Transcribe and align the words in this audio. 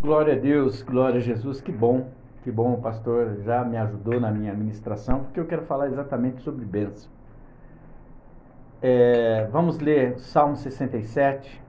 Glória 0.00 0.34
a 0.34 0.38
Deus, 0.38 0.80
glória 0.80 1.16
a 1.16 1.20
Jesus, 1.20 1.60
que 1.60 1.72
bom, 1.72 2.10
que 2.44 2.52
bom, 2.52 2.74
o 2.74 2.80
pastor 2.80 3.38
já 3.42 3.64
me 3.64 3.76
ajudou 3.76 4.20
na 4.20 4.30
minha 4.30 4.54
ministração, 4.54 5.24
porque 5.24 5.40
eu 5.40 5.44
quero 5.44 5.62
falar 5.62 5.88
exatamente 5.88 6.40
sobre 6.40 6.64
bênção. 6.64 7.10
É, 8.80 9.48
vamos 9.50 9.80
ler 9.80 10.16
Salmo 10.20 10.54
67, 10.54 11.60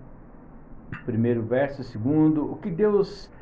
primeiro 1.05 1.41
verso, 1.41 1.83
segundo. 1.83 2.51
O 2.51 2.57
que 2.57 2.69
Deus, 2.69 3.33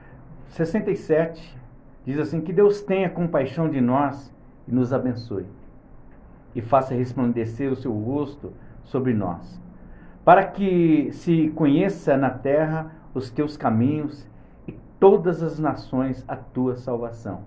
67, 0.46 1.60
diz 2.06 2.18
assim: 2.18 2.40
Que 2.40 2.54
Deus 2.54 2.82
tenha 2.82 3.10
compaixão 3.10 3.70
de 3.70 3.82
nós 3.82 4.34
e 4.66 4.74
nos 4.74 4.94
abençoe, 4.94 5.48
e 6.56 6.62
faça 6.62 6.96
resplandecer 6.96 7.70
o 7.70 7.76
seu 7.76 7.92
rosto 7.92 8.54
sobre 8.86 9.14
nós, 9.14 9.62
para 10.24 10.46
que 10.46 11.10
se 11.12 11.50
conheça 11.50 12.16
na 12.16 12.30
terra 12.30 12.90
os 13.14 13.30
teus 13.30 13.58
caminhos 13.58 14.26
todas 15.00 15.44
as 15.44 15.60
nações 15.60 16.24
a 16.28 16.36
tua 16.36 16.76
salvação. 16.76 17.42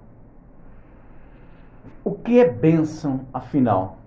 O 2.04 2.12
que 2.12 2.38
é 2.38 2.48
bênção, 2.48 3.20
afinal? 3.32 3.98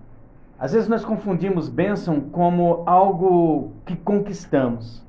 Às 0.58 0.72
vezes 0.72 0.88
nós 0.88 1.04
confundimos 1.04 1.68
bênção 1.68 2.20
como 2.20 2.82
algo 2.86 3.72
que 3.84 3.96
conquistamos. 3.96 5.04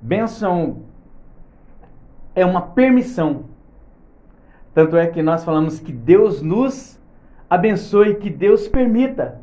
Bênção 0.00 0.82
é 2.34 2.46
uma 2.46 2.62
permissão. 2.62 3.44
Tanto 4.72 4.96
é 4.96 5.06
que 5.08 5.22
nós 5.22 5.44
falamos 5.44 5.80
que 5.80 5.92
Deus 5.92 6.40
nos 6.40 6.98
abençoe, 7.50 8.16
que 8.16 8.30
Deus 8.30 8.68
permita. 8.68 9.40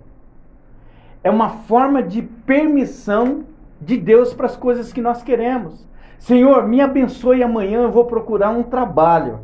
É 1.23 1.29
uma 1.29 1.49
forma 1.49 2.01
de 2.01 2.21
permissão 2.21 3.43
de 3.81 3.97
Deus 3.97 4.33
para 4.33 4.45
as 4.45 4.55
coisas 4.55 4.93
que 4.93 5.01
nós 5.01 5.21
queremos. 5.23 5.85
Senhor, 6.17 6.67
me 6.67 6.81
abençoe 6.81 7.43
amanhã, 7.43 7.83
eu 7.83 7.91
vou 7.91 8.05
procurar 8.05 8.49
um 8.49 8.63
trabalho. 8.63 9.39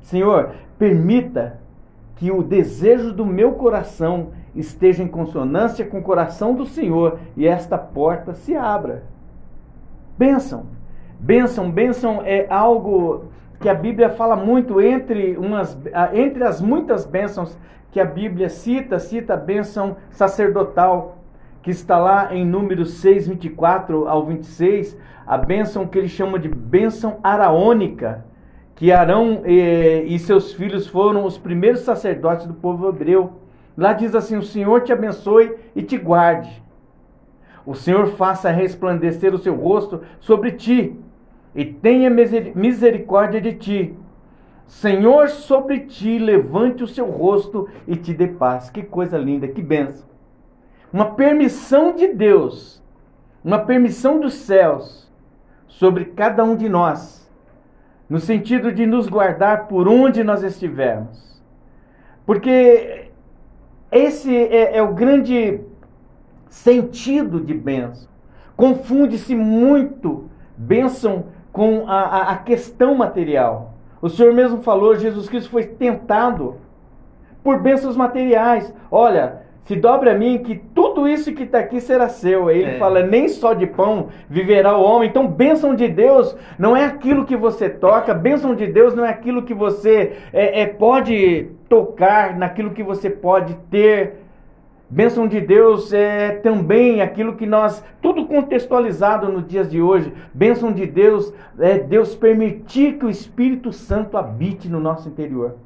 Senhor, 0.00 0.52
permita 0.78 1.58
que 2.16 2.30
o 2.30 2.42
desejo 2.42 3.12
do 3.12 3.26
meu 3.26 3.52
coração 3.52 4.28
esteja 4.54 5.02
em 5.02 5.08
consonância 5.08 5.84
com 5.84 5.98
o 5.98 6.02
coração 6.02 6.54
do 6.54 6.64
Senhor 6.64 7.18
e 7.36 7.46
esta 7.46 7.76
porta 7.76 8.34
se 8.34 8.54
abra. 8.54 9.02
Bênção. 10.16 10.66
Bênção, 11.18 11.70
bênção 11.70 12.22
é 12.24 12.46
algo 12.48 13.24
que 13.60 13.68
a 13.68 13.74
Bíblia 13.74 14.10
fala 14.10 14.36
muito 14.36 14.80
entre, 14.80 15.36
umas, 15.36 15.76
entre 16.12 16.44
as 16.44 16.60
muitas 16.60 17.06
bênçãos 17.06 17.56
que 17.90 18.00
a 18.00 18.04
Bíblia 18.04 18.48
cita, 18.48 18.98
cita 18.98 19.34
a 19.34 19.36
bênção 19.38 19.96
sacerdotal, 20.10 21.18
que 21.64 21.70
está 21.70 21.96
lá 21.96 22.34
em 22.34 22.44
Números 22.44 22.98
6, 22.98 23.26
24 23.26 24.06
ao 24.06 24.26
26, 24.26 24.98
a 25.26 25.38
bênção 25.38 25.86
que 25.86 25.96
ele 25.96 26.08
chama 26.08 26.38
de 26.38 26.46
bênção 26.46 27.18
araônica, 27.22 28.22
que 28.74 28.92
Arão 28.92 29.40
e, 29.46 30.04
e 30.08 30.18
seus 30.18 30.52
filhos 30.52 30.86
foram 30.86 31.24
os 31.24 31.38
primeiros 31.38 31.80
sacerdotes 31.80 32.46
do 32.46 32.52
povo 32.52 32.86
hebreu. 32.86 33.40
Lá 33.74 33.94
diz 33.94 34.14
assim: 34.14 34.36
O 34.36 34.42
Senhor 34.42 34.82
te 34.82 34.92
abençoe 34.92 35.54
e 35.74 35.82
te 35.82 35.96
guarde. 35.96 36.62
O 37.64 37.74
Senhor 37.74 38.08
faça 38.08 38.50
resplandecer 38.50 39.34
o 39.34 39.38
seu 39.38 39.54
rosto 39.54 40.02
sobre 40.20 40.52
ti 40.52 40.94
e 41.54 41.64
tenha 41.64 42.10
misericórdia 42.10 43.40
de 43.40 43.54
ti. 43.54 43.94
Senhor, 44.66 45.30
sobre 45.30 45.80
ti 45.80 46.18
levante 46.18 46.84
o 46.84 46.88
seu 46.88 47.06
rosto 47.06 47.66
e 47.88 47.96
te 47.96 48.12
dê 48.12 48.28
paz. 48.28 48.68
Que 48.68 48.82
coisa 48.82 49.16
linda, 49.16 49.48
que 49.48 49.62
benção. 49.62 50.13
Uma 50.94 51.06
permissão 51.06 51.92
de 51.92 52.06
Deus, 52.06 52.80
uma 53.44 53.58
permissão 53.58 54.20
dos 54.20 54.34
céus 54.34 55.12
sobre 55.66 56.04
cada 56.04 56.44
um 56.44 56.54
de 56.54 56.68
nós, 56.68 57.28
no 58.08 58.20
sentido 58.20 58.70
de 58.70 58.86
nos 58.86 59.08
guardar 59.08 59.66
por 59.66 59.88
onde 59.88 60.22
nós 60.22 60.44
estivermos. 60.44 61.42
Porque 62.24 63.10
esse 63.90 64.32
é, 64.32 64.76
é 64.76 64.82
o 64.84 64.94
grande 64.94 65.62
sentido 66.48 67.40
de 67.40 67.54
bênção. 67.54 68.08
Confunde-se 68.56 69.34
muito 69.34 70.30
bênção 70.56 71.24
com 71.50 71.88
a, 71.88 72.30
a, 72.30 72.36
questão 72.36 72.94
material. 72.94 73.74
O 74.00 74.08
Senhor 74.08 74.32
mesmo 74.32 74.62
falou, 74.62 74.94
Jesus 74.94 75.28
Cristo 75.28 75.50
foi 75.50 75.64
tentado 75.64 76.54
por 77.42 77.58
bênçãos 77.58 77.96
materiais. 77.96 78.72
Olha, 78.92 79.42
se 79.64 79.76
dobre 79.76 80.10
a 80.10 80.14
mim 80.14 80.38
que 80.38 80.56
tudo 80.74 81.08
isso 81.08 81.32
que 81.32 81.44
está 81.44 81.58
aqui 81.58 81.80
será 81.80 82.08
seu. 82.08 82.50
Ele 82.50 82.72
é. 82.72 82.78
fala, 82.78 83.02
nem 83.02 83.28
só 83.28 83.54
de 83.54 83.66
pão 83.66 84.08
viverá 84.28 84.76
o 84.76 84.82
homem. 84.82 85.08
Então, 85.08 85.26
bênção 85.26 85.74
de 85.74 85.88
Deus 85.88 86.36
não 86.58 86.76
é 86.76 86.84
aquilo 86.84 87.24
que 87.24 87.36
você 87.36 87.68
toca, 87.70 88.12
bênção 88.12 88.54
de 88.54 88.66
Deus 88.66 88.94
não 88.94 89.04
é 89.04 89.08
aquilo 89.08 89.42
que 89.42 89.54
você 89.54 90.16
é, 90.32 90.62
é 90.62 90.66
pode 90.66 91.48
tocar, 91.68 92.36
naquilo 92.36 92.70
que 92.70 92.82
você 92.82 93.08
pode 93.08 93.54
ter. 93.70 94.24
Bênção 94.90 95.26
de 95.26 95.40
Deus 95.40 95.94
é 95.94 96.32
também 96.32 97.00
aquilo 97.00 97.34
que 97.34 97.46
nós, 97.46 97.82
tudo 98.02 98.26
contextualizado 98.26 99.32
nos 99.32 99.46
dias 99.46 99.70
de 99.70 99.80
hoje. 99.80 100.12
Bênção 100.32 100.72
de 100.72 100.86
Deus 100.86 101.32
é 101.58 101.78
Deus 101.78 102.14
permitir 102.14 102.98
que 102.98 103.06
o 103.06 103.10
Espírito 103.10 103.72
Santo 103.72 104.18
habite 104.18 104.68
no 104.68 104.78
nosso 104.78 105.08
interior. 105.08 105.56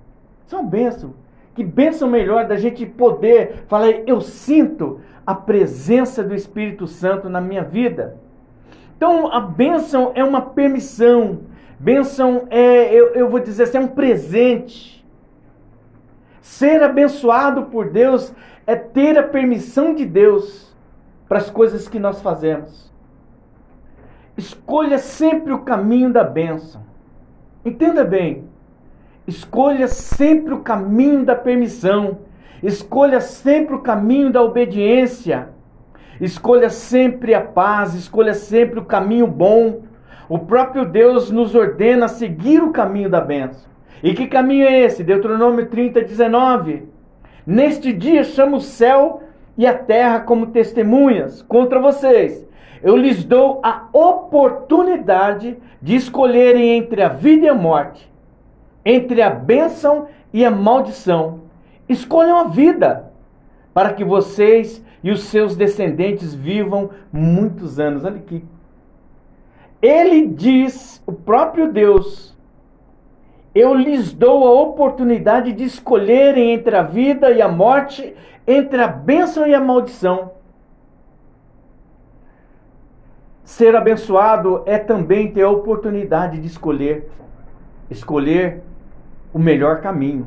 São 0.47 0.65
bênçãos. 0.65 1.28
Que 1.59 1.65
bênção 1.65 2.09
melhor 2.09 2.47
da 2.47 2.57
gente 2.57 2.87
poder 2.87 3.65
falar, 3.67 3.91
eu 4.07 4.21
sinto 4.21 5.01
a 5.27 5.35
presença 5.35 6.23
do 6.23 6.33
Espírito 6.33 6.87
Santo 6.87 7.29
na 7.29 7.41
minha 7.41 7.65
vida. 7.65 8.17
Então 8.97 9.27
a 9.33 9.41
bênção 9.41 10.13
é 10.15 10.23
uma 10.23 10.41
permissão. 10.41 11.41
Bênção 11.77 12.47
é, 12.49 12.95
eu, 12.95 13.09
eu 13.09 13.29
vou 13.29 13.41
dizer 13.41 13.65
assim, 13.65 13.79
é 13.79 13.81
um 13.81 13.89
presente. 13.89 15.05
Ser 16.41 16.81
abençoado 16.81 17.65
por 17.65 17.91
Deus 17.91 18.33
é 18.65 18.77
ter 18.77 19.19
a 19.19 19.25
permissão 19.25 19.93
de 19.97 20.07
Deus 20.07 20.73
para 21.29 21.39
as 21.39 21.51
coisas 21.51 21.89
que 21.89 21.99
nós 21.99 22.23
fazemos. 22.23 22.95
Escolha 24.37 24.99
sempre 24.99 25.53
o 25.53 25.65
caminho 25.65 26.13
da 26.13 26.23
bênção. 26.23 26.83
Entenda 27.65 28.05
bem. 28.05 28.48
Escolha 29.29 29.89
sempre 29.89 30.55
o 30.55 30.61
caminho 30.61 31.23
da 31.23 31.35
permissão. 31.35 32.21
Escolha 32.63 33.21
sempre 33.21 33.75
o 33.75 33.81
caminho 33.81 34.33
da 34.33 34.43
obediência. 34.43 35.51
Escolha 36.19 36.71
sempre 36.71 37.35
a 37.35 37.43
paz. 37.43 37.93
Escolha 37.93 38.33
sempre 38.33 38.81
o 38.81 38.87
caminho 38.87 39.27
bom. 39.27 39.83
O 40.31 40.39
próprio 40.39 40.87
Deus 40.87 41.31
nos 41.31 41.55
ordena 41.55 42.09
seguir 42.09 42.63
o 42.63 42.73
caminho 42.73 43.11
da 43.11 43.21
bênção. 43.21 43.69
E 44.03 44.15
que 44.15 44.27
caminho 44.27 44.67
é 44.67 44.81
esse? 44.81 45.05
Deuteronômio 45.05 45.67
30, 45.67 46.01
19. 46.01 46.89
Neste 47.47 47.93
dia 47.93 48.25
chamo 48.25 48.57
o 48.57 48.63
céu 48.63 49.25
e 49.59 49.67
a 49.67 49.75
terra 49.75 50.21
como 50.21 50.47
testemunhas 50.47 51.43
contra 51.43 51.79
vocês. 51.79 52.49
Eu 52.83 52.97
lhes 52.97 53.25
dou 53.25 53.61
a 53.63 53.89
oportunidade 53.93 55.59
de 55.83 55.97
escolherem 55.97 56.79
entre 56.79 57.03
a 57.03 57.09
vida 57.09 57.45
e 57.45 57.49
a 57.51 57.55
morte, 57.55 58.09
entre 58.89 59.21
a 59.21 59.29
bênção 59.29 60.09
e 60.33 60.47
a 60.47 60.51
maldição. 60.51 61.43
Escolham 61.87 62.39
a 62.39 62.45
vida, 62.45 63.13
para 63.75 63.93
que 63.93 64.03
vocês 64.03 64.83
e 65.05 65.11
os 65.11 65.25
seus 65.25 65.55
descendentes 65.55 66.35
vivam 66.35 66.89
muitos 67.13 67.79
anos. 67.79 68.07
Olha 68.07 68.17
aqui. 68.17 68.43
Ele 69.83 70.27
diz, 70.27 71.03
o 71.07 71.13
próprio 71.13 71.71
Deus, 71.71 72.35
eu 73.55 73.75
lhes 73.75 74.11
dou 74.11 74.47
a 74.47 74.61
oportunidade 74.63 75.53
de 75.53 75.65
escolherem 75.65 76.53
entre 76.53 76.75
a 76.75 76.83
vida 76.83 77.31
e 77.31 77.43
a 77.43 77.49
morte, 77.49 78.17
entre 78.47 78.81
a 78.81 78.89
bênção 78.89 79.47
e 79.47 79.55
a 79.55 79.61
maldição. 79.61 80.33
Ser 83.45 83.77
abençoado 83.77 84.63
é 84.65 84.79
também 84.79 85.31
ter 85.31 85.43
a 85.43 85.51
oportunidade 85.51 86.41
de 86.41 86.47
escolher, 86.47 87.11
escolher 87.91 88.63
o 89.33 89.39
melhor 89.39 89.81
caminho. 89.81 90.27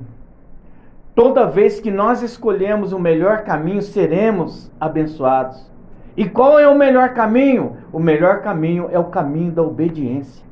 Toda 1.13 1.45
vez 1.45 1.79
que 1.79 1.91
nós 1.91 2.21
escolhemos 2.21 2.93
o 2.93 2.99
melhor 2.99 3.43
caminho, 3.43 3.81
seremos 3.81 4.71
abençoados. 4.79 5.69
E 6.15 6.27
qual 6.27 6.59
é 6.59 6.67
o 6.67 6.77
melhor 6.77 7.13
caminho? 7.13 7.77
O 7.91 7.99
melhor 7.99 8.41
caminho 8.41 8.87
é 8.91 8.99
o 8.99 9.05
caminho 9.05 9.51
da 9.51 9.61
obediência 9.61 10.51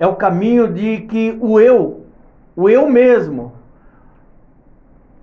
é 0.00 0.06
o 0.06 0.16
caminho 0.16 0.72
de 0.72 1.02
que 1.02 1.36
o 1.42 1.60
eu, 1.60 2.06
o 2.56 2.70
eu 2.70 2.88
mesmo, 2.88 3.52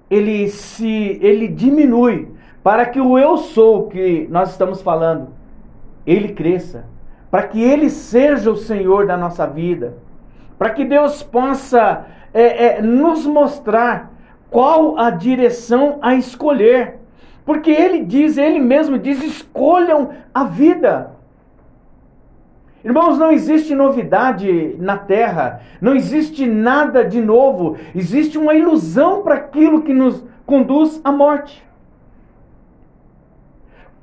ele 0.08 0.48
se 0.50 1.18
ele 1.20 1.48
diminui 1.48 2.32
para 2.64 2.86
que 2.86 3.02
o 3.02 3.18
eu 3.18 3.38
sou 3.38 3.88
que 3.88 4.28
nós 4.30 4.52
estamos 4.52 4.84
falando, 4.84 5.30
ele 6.06 6.32
cresça, 6.32 6.86
para 7.32 7.48
que 7.48 7.60
ele 7.62 7.90
seja 7.90 8.52
o 8.52 8.56
Senhor 8.56 9.08
da 9.08 9.18
nossa 9.18 9.48
vida, 9.48 9.98
para 10.58 10.72
que 10.72 10.84
Deus 10.84 11.22
possa 11.22 12.06
é, 12.34 12.66
é, 12.66 12.82
nos 12.82 13.26
mostrar 13.26 14.12
qual 14.50 14.98
a 14.98 15.10
direção 15.10 16.00
a 16.02 16.16
escolher. 16.16 17.00
Porque 17.46 17.72
ele 17.72 18.04
diz, 18.04 18.38
ele 18.38 18.60
mesmo 18.60 18.98
diz: 18.98 19.24
escolham 19.24 20.10
a 20.34 20.44
vida. 20.44 21.12
Irmãos, 22.84 23.18
não 23.18 23.32
existe 23.32 23.76
novidade 23.76 24.76
na 24.80 24.98
terra, 24.98 25.62
não 25.82 25.96
existe 25.96 26.46
nada 26.46 27.04
de 27.04 27.20
novo, 27.20 27.76
existe 27.94 28.38
uma 28.38 28.54
ilusão 28.54 29.24
para 29.24 29.36
aquilo 29.36 29.82
que 29.82 29.94
nos 29.94 30.24
conduz 30.46 31.02
à 31.04 31.12
morte. 31.12 31.67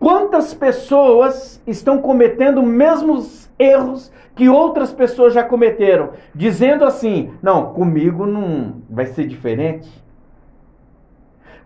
Quantas 0.05 0.53
pessoas 0.53 1.63
estão 1.67 1.97
cometendo 1.97 2.61
os 2.61 2.69
mesmos 2.69 3.51
erros 3.59 4.13
que 4.35 4.51
outras 4.51 4.93
pessoas 4.93 5.33
já 5.33 5.43
cometeram, 5.43 6.11
dizendo 6.35 6.85
assim: 6.85 7.33
não, 7.43 7.73
comigo 7.73 8.27
não 8.27 8.83
vai 8.91 9.07
ser 9.07 9.27
diferente. 9.27 9.89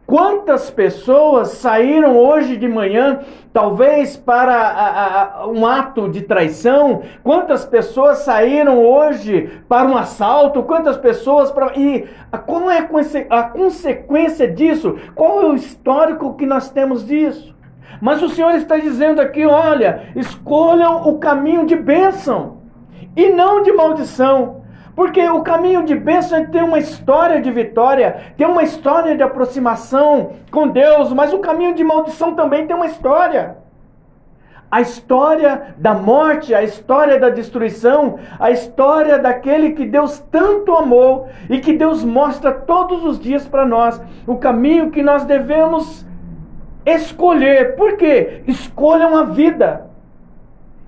Quantas 0.07 0.71
pessoas 0.71 1.49
saíram 1.49 2.17
hoje 2.17 2.57
de 2.57 2.69
manhã, 2.69 3.23
talvez 3.53 4.17
para 4.17 4.55
a, 4.55 5.41
a, 5.41 5.49
um 5.49 5.67
ato 5.67 6.09
de 6.09 6.23
traição? 6.23 7.03
Quantas 7.25 7.65
pessoas 7.65 8.19
saíram 8.19 8.79
hoje 8.87 9.51
para 9.69 9.89
um 9.89 9.97
assalto? 9.97 10.63
Quantas 10.63 10.97
pessoas 10.97 11.51
para. 11.51 11.77
E 11.77 12.09
qual 12.47 12.71
é 12.71 12.89
a 13.31 13.43
consequência 13.43 14.47
disso? 14.47 14.97
Qual 15.13 15.43
é 15.43 15.47
o 15.47 15.57
histórico 15.57 16.35
que 16.35 16.47
nós 16.47 16.71
temos 16.71 17.05
disso? 17.05 17.58
Mas 18.01 18.23
o 18.23 18.29
Senhor 18.29 18.55
está 18.55 18.77
dizendo 18.77 19.21
aqui: 19.21 19.47
olha, 19.47 20.11
escolham 20.15 21.09
o 21.09 21.19
caminho 21.19 21.67
de 21.67 21.77
bênção 21.77 22.59
e 23.17 23.29
não 23.31 23.63
de 23.63 23.73
maldição. 23.73 24.59
Porque 24.99 25.23
o 25.29 25.43
caminho 25.43 25.85
de 25.85 25.95
bênção 25.95 26.45
tem 26.47 26.61
uma 26.61 26.81
história 26.81 27.41
de 27.41 27.53
vitória, 27.53 28.33
tem 28.37 28.45
uma 28.45 28.65
história 28.65 29.17
de 29.17 29.23
aproximação 29.23 30.33
com 30.51 30.67
Deus, 30.67 31.13
mas 31.13 31.33
o 31.33 31.39
caminho 31.39 31.73
de 31.73 31.85
maldição 31.85 32.35
também 32.35 32.67
tem 32.67 32.75
uma 32.75 32.87
história. 32.87 33.59
A 34.69 34.81
história 34.81 35.77
da 35.79 35.95
morte, 35.95 36.53
a 36.53 36.65
história 36.65 37.19
da 37.19 37.31
destruição, 37.31 38.19
a 38.41 38.51
história 38.51 39.21
daquele 39.21 39.71
que 39.71 39.87
Deus 39.87 40.19
tanto 40.33 40.75
amou 40.75 41.29
e 41.49 41.61
que 41.61 41.73
Deus 41.73 42.03
mostra 42.03 42.53
todos 42.53 43.05
os 43.05 43.21
dias 43.21 43.47
para 43.47 43.65
nós, 43.65 44.03
o 44.27 44.37
caminho 44.37 44.91
que 44.91 45.01
nós 45.03 45.25
devemos 45.25 46.08
escolher. 46.95 47.77
Por 47.77 47.97
quê? 47.97 48.43
Escolham 48.47 49.17
a 49.17 49.25
vida. 49.25 49.89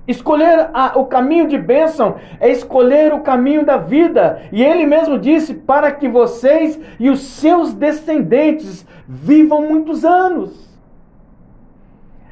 Escolher 0.07 0.71
a, 0.73 0.99
o 0.99 1.07
caminho 1.07 1.47
de 1.47 1.57
bênção 1.57 2.17
é 2.41 2.51
escolher 2.51 3.13
o 3.15 3.21
caminho 3.21 3.65
da 3.65 3.77
vida. 3.77 4.43
E 4.51 4.63
ele 4.63 4.87
mesmo 4.87 5.19
disse: 5.19 5.55
para 5.55 5.93
que 5.93 6.09
vocês 6.09 6.81
e 6.99 7.09
os 7.09 7.21
seus 7.21 7.73
descendentes 7.73 8.87
vivam 9.07 9.63
muitos 9.63 10.05
anos. 10.05 10.69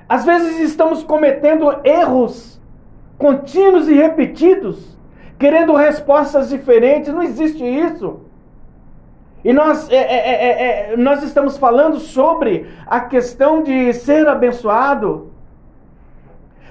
Às 0.09 0.25
vezes 0.25 0.59
estamos 0.61 1.05
cometendo 1.05 1.81
erros 1.85 2.59
contínuos 3.19 3.89
e 3.89 3.95
repetidos, 3.95 4.97
querendo 5.39 5.75
respostas 5.75 6.49
diferentes. 6.49 7.13
Não 7.13 7.23
existe 7.23 7.63
isso. 7.63 8.28
E 9.49 9.53
nós, 9.55 9.91
é, 9.91 9.97
é, 9.97 10.29
é, 10.29 10.93
é 10.93 10.97
nós 10.99 11.23
estamos 11.23 11.57
falando 11.57 11.99
sobre 11.99 12.67
a 12.87 13.01
questão 13.01 13.63
de 13.63 13.95
ser 13.95 14.29
abençoado. 14.29 15.31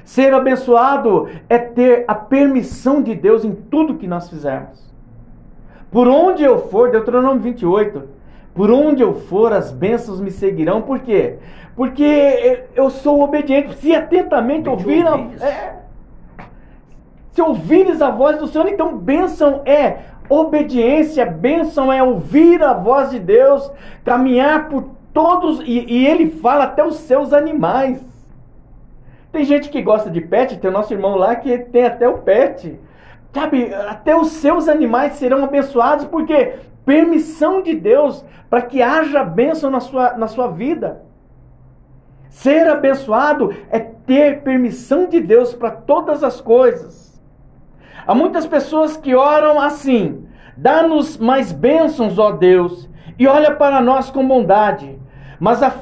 Ser 0.06 0.32
abençoado 0.32 1.28
é 1.50 1.58
ter 1.58 2.06
a 2.08 2.14
permissão 2.14 3.02
de 3.02 3.16
Deus 3.16 3.44
em 3.44 3.56
tudo 3.56 3.96
que 3.96 4.06
nós 4.06 4.30
fizermos. 4.30 4.94
Por 5.90 6.08
onde 6.08 6.44
eu 6.44 6.68
for, 6.68 6.92
Deuteronômio 6.92 7.42
28, 7.42 8.04
por 8.54 8.70
onde 8.70 9.02
eu 9.02 9.16
for, 9.22 9.52
as 9.52 9.72
bênçãos 9.72 10.22
me 10.22 10.30
seguirão. 10.30 10.84
Por 10.84 11.00
quê? 11.00 11.40
Porque 11.76 12.64
eu 12.76 12.92
sou 12.92 13.24
obediente. 13.24 13.76
Se 13.80 13.96
atentamente 13.96 14.70
ouvir 14.70 15.04
a, 15.08 15.18
é, 15.44 15.78
se 17.32 17.42
ouvires 17.42 18.04
a 18.04 18.12
voz 18.12 18.38
do 18.38 18.48
Senhor, 18.48 18.68
então 18.68 18.98
bênção 19.00 19.62
é 19.66 19.98
obediência, 20.30 21.26
bênção 21.26 21.92
é 21.92 22.02
ouvir 22.04 22.64
a 22.64 22.74
voz 22.74 23.12
de 23.12 23.20
Deus, 23.20 23.72
caminhar 24.04 24.70
por 24.70 24.90
todos, 25.14 25.62
e, 25.62 25.86
e 25.88 26.08
ele 26.08 26.30
fala 26.30 26.66
até 26.66 26.86
os 26.86 26.96
seus 26.98 27.34
animais. 27.34 28.06
Tem 29.32 29.44
gente 29.44 29.70
que 29.70 29.82
gosta 29.82 30.10
de 30.10 30.22
pet, 30.22 30.58
tem 30.58 30.70
o 30.70 30.74
nosso 30.74 30.94
irmão 30.94 31.16
lá 31.16 31.36
que 31.36 31.58
tem 31.58 31.86
até 31.86 32.08
o 32.08 32.20
pet. 32.20 32.80
Sabe, 33.34 33.74
até 33.74 34.16
os 34.16 34.30
seus 34.30 34.68
animais 34.68 35.14
serão 35.14 35.44
abençoados, 35.44 36.06
porque 36.06 36.56
permissão 36.86 37.62
de 37.62 37.76
Deus 37.76 38.26
para 38.50 38.62
que 38.62 38.82
haja 38.82 39.24
bênção 39.24 39.70
na 39.70 39.80
sua, 39.80 40.14
na 40.14 40.28
sua 40.28 40.48
vida. 40.48 41.04
Ser 42.30 42.68
abençoado 42.68 43.54
é 43.70 43.80
ter 43.80 44.42
permissão 44.42 45.08
de 45.08 45.20
Deus 45.20 45.54
para 45.54 45.72
todas 45.72 46.24
as 46.24 46.40
coisas. 46.40 47.17
Há 48.06 48.14
muitas 48.14 48.46
pessoas 48.46 48.98
que 48.98 49.16
oram 49.16 49.60
assim: 49.60 50.26
dá-nos 50.56 51.18
mais 51.18 51.52
bênçãos, 51.52 52.20
ó 52.20 52.32
Deus, 52.32 52.90
e 53.18 53.28
olha 53.28 53.52
para 53.52 53.82
nós 53.82 54.10
com 54.10 54.28
bondade. 54.28 54.98
Mas 55.40 55.62
a 55.64 55.74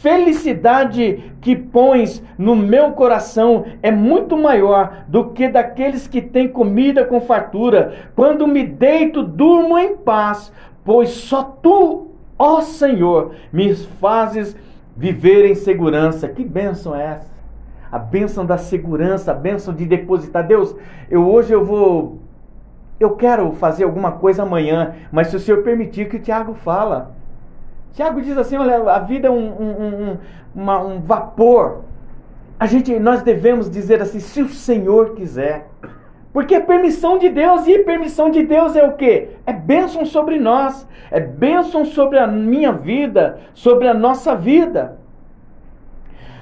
felicidade 0.00 1.32
que 1.42 1.54
pões 1.54 2.22
no 2.38 2.56
meu 2.56 2.92
coração 2.92 3.66
é 3.82 3.90
muito 3.90 4.36
maior 4.36 5.04
do 5.06 5.30
que 5.30 5.48
daqueles 5.48 6.06
que 6.06 6.22
têm 6.22 6.48
comida 6.48 7.04
com 7.04 7.20
fartura. 7.20 7.94
Quando 8.16 8.46
me 8.46 8.64
deito, 8.64 9.22
durmo 9.22 9.78
em 9.78 9.96
paz, 9.96 10.52
pois 10.84 11.10
só 11.10 11.42
tu, 11.42 12.08
ó 12.38 12.62
Senhor, 12.62 13.34
me 13.52 13.74
fazes 13.74 14.56
viver 14.96 15.50
em 15.50 15.54
segurança. 15.54 16.28
Que 16.28 16.44
bênção 16.44 16.94
é 16.94 17.04
essa? 17.04 17.29
A 17.90 17.98
bênção 17.98 18.46
da 18.46 18.56
segurança, 18.56 19.32
a 19.32 19.34
bênção 19.34 19.74
de 19.74 19.84
depositar. 19.84 20.46
Deus, 20.46 20.74
eu 21.10 21.26
hoje 21.26 21.52
eu 21.52 21.64
vou. 21.64 22.18
Eu 22.98 23.16
quero 23.16 23.52
fazer 23.52 23.84
alguma 23.84 24.12
coisa 24.12 24.42
amanhã, 24.42 24.94
mas 25.10 25.28
se 25.28 25.36
o 25.36 25.40
Senhor 25.40 25.62
permitir 25.62 26.08
que 26.08 26.16
o 26.16 26.20
Tiago 26.20 26.54
fala, 26.54 27.14
Tiago 27.92 28.20
diz 28.20 28.36
assim: 28.36 28.56
olha, 28.56 28.90
a 28.90 28.98
vida 28.98 29.28
é 29.28 29.30
um, 29.30 29.48
um, 29.48 30.10
um, 30.12 30.18
uma, 30.54 30.80
um 30.80 31.00
vapor. 31.00 31.82
A 32.58 32.66
gente, 32.66 32.98
nós 32.98 33.22
devemos 33.22 33.70
dizer 33.70 34.02
assim, 34.02 34.20
se 34.20 34.42
o 34.42 34.48
Senhor 34.48 35.14
quiser. 35.14 35.68
Porque 36.32 36.54
é 36.54 36.60
permissão 36.60 37.18
de 37.18 37.28
Deus, 37.28 37.66
e 37.66 37.80
permissão 37.80 38.30
de 38.30 38.44
Deus 38.44 38.76
é 38.76 38.86
o 38.86 38.92
que? 38.92 39.28
É 39.44 39.52
bênção 39.52 40.04
sobre 40.04 40.38
nós, 40.38 40.86
é 41.10 41.18
bênção 41.18 41.84
sobre 41.84 42.18
a 42.18 42.26
minha 42.26 42.70
vida, 42.70 43.40
sobre 43.52 43.88
a 43.88 43.94
nossa 43.94 44.36
vida. 44.36 44.99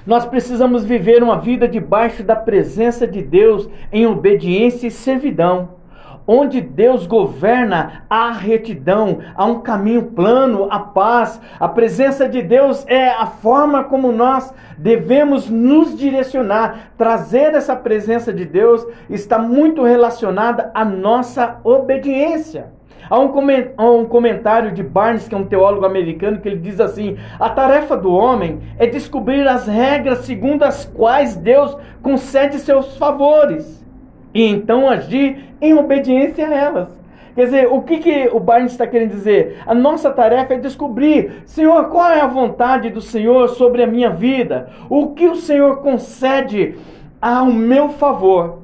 Nós 0.09 0.25
precisamos 0.25 0.83
viver 0.83 1.21
uma 1.21 1.37
vida 1.37 1.67
debaixo 1.67 2.23
da 2.23 2.35
presença 2.35 3.05
de 3.05 3.21
Deus 3.21 3.69
em 3.93 4.07
obediência 4.07 4.87
e 4.87 4.91
servidão 4.91 5.77
onde 6.25 6.61
Deus 6.61 7.07
governa 7.07 8.03
a 8.07 8.31
retidão, 8.31 9.17
há 9.33 9.45
um 9.45 9.61
caminho 9.61 10.11
plano, 10.11 10.67
a 10.69 10.77
paz. 10.77 11.41
A 11.59 11.67
presença 11.67 12.29
de 12.29 12.39
Deus 12.43 12.85
é 12.87 13.09
a 13.09 13.25
forma 13.25 13.83
como 13.85 14.11
nós 14.11 14.53
devemos 14.77 15.49
nos 15.49 15.97
direcionar. 15.97 16.91
Trazer 16.95 17.55
essa 17.55 17.75
presença 17.75 18.31
de 18.31 18.45
Deus 18.45 18.85
está 19.09 19.39
muito 19.39 19.81
relacionada 19.83 20.69
à 20.75 20.85
nossa 20.85 21.59
obediência. 21.63 22.78
Há 23.09 23.19
um 23.19 24.05
comentário 24.05 24.71
de 24.71 24.83
Barnes, 24.83 25.27
que 25.27 25.35
é 25.35 25.37
um 25.37 25.45
teólogo 25.45 25.85
americano, 25.85 26.39
que 26.39 26.47
ele 26.47 26.59
diz 26.59 26.79
assim: 26.79 27.17
a 27.39 27.49
tarefa 27.49 27.95
do 27.95 28.11
homem 28.11 28.59
é 28.77 28.87
descobrir 28.87 29.47
as 29.47 29.67
regras 29.67 30.19
segundo 30.19 30.63
as 30.63 30.85
quais 30.85 31.35
Deus 31.35 31.77
concede 32.01 32.59
seus 32.59 32.97
favores 32.97 33.79
e 34.33 34.43
então 34.43 34.89
agir 34.89 35.55
em 35.61 35.73
obediência 35.73 36.47
a 36.47 36.53
elas. 36.53 36.99
Quer 37.35 37.45
dizer, 37.45 37.67
o 37.71 37.81
que, 37.83 37.99
que 37.99 38.29
o 38.33 38.39
Barnes 38.39 38.71
está 38.71 38.85
querendo 38.85 39.11
dizer? 39.11 39.59
A 39.65 39.73
nossa 39.73 40.11
tarefa 40.11 40.55
é 40.55 40.57
descobrir, 40.57 41.43
Senhor, 41.45 41.89
qual 41.89 42.11
é 42.11 42.19
a 42.19 42.27
vontade 42.27 42.89
do 42.89 43.01
Senhor 43.01 43.49
sobre 43.49 43.83
a 43.83 43.87
minha 43.87 44.09
vida? 44.09 44.69
O 44.89 45.11
que 45.11 45.27
o 45.27 45.35
Senhor 45.35 45.77
concede 45.77 46.75
ao 47.21 47.45
meu 47.45 47.89
favor? 47.89 48.58